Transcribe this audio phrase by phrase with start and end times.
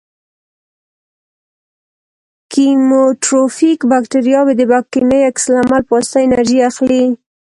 [2.51, 4.61] کیموټروفیک باکتریاوې د
[4.93, 7.03] کیمیاوي عکس العمل په واسطه انرژي اخلي.